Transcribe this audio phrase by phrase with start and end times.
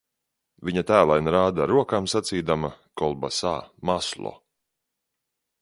[0.69, 3.55] Viņa tēlaini rāda ar rokām sacīdama– kolbasa,
[3.91, 4.37] maslo.